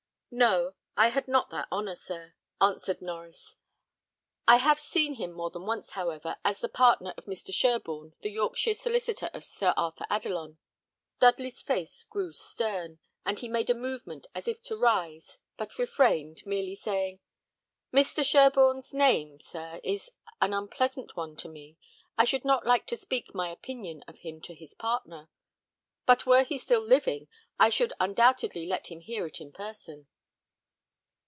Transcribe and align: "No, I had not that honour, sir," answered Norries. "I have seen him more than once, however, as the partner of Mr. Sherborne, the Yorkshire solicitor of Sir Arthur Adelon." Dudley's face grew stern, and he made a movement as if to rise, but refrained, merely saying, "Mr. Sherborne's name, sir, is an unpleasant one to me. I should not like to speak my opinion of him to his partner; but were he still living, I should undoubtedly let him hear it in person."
"No, 0.33 0.75
I 0.95 1.09
had 1.09 1.27
not 1.27 1.49
that 1.49 1.67
honour, 1.73 1.95
sir," 1.95 2.35
answered 2.61 3.01
Norries. 3.01 3.55
"I 4.47 4.55
have 4.59 4.79
seen 4.79 5.15
him 5.15 5.33
more 5.33 5.49
than 5.49 5.65
once, 5.65 5.89
however, 5.89 6.37
as 6.45 6.61
the 6.61 6.69
partner 6.69 7.13
of 7.17 7.25
Mr. 7.25 7.53
Sherborne, 7.53 8.13
the 8.21 8.31
Yorkshire 8.31 8.73
solicitor 8.75 9.29
of 9.33 9.43
Sir 9.43 9.73
Arthur 9.75 10.05
Adelon." 10.09 10.57
Dudley's 11.19 11.61
face 11.61 12.03
grew 12.05 12.31
stern, 12.31 12.99
and 13.25 13.39
he 13.39 13.49
made 13.49 13.69
a 13.69 13.73
movement 13.73 14.25
as 14.33 14.47
if 14.47 14.61
to 14.61 14.77
rise, 14.77 15.37
but 15.57 15.77
refrained, 15.77 16.45
merely 16.45 16.75
saying, 16.75 17.19
"Mr. 17.93 18.23
Sherborne's 18.25 18.93
name, 18.93 19.37
sir, 19.41 19.81
is 19.83 20.11
an 20.39 20.53
unpleasant 20.53 21.17
one 21.17 21.35
to 21.35 21.49
me. 21.49 21.77
I 22.17 22.23
should 22.23 22.45
not 22.45 22.65
like 22.65 22.87
to 22.87 22.95
speak 22.95 23.35
my 23.35 23.49
opinion 23.49 24.01
of 24.07 24.19
him 24.19 24.39
to 24.43 24.55
his 24.55 24.73
partner; 24.73 25.27
but 26.05 26.25
were 26.25 26.43
he 26.45 26.57
still 26.57 26.79
living, 26.79 27.27
I 27.59 27.67
should 27.69 27.91
undoubtedly 27.99 28.65
let 28.65 28.87
him 28.87 29.01
hear 29.01 29.25
it 29.27 29.41
in 29.41 29.51
person." 29.51 30.07